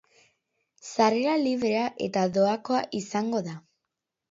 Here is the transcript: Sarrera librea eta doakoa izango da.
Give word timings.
Sarrera 0.91 1.35
librea 1.43 1.85
eta 2.07 2.25
doakoa 2.39 2.83
izango 3.03 3.45
da. 3.53 3.57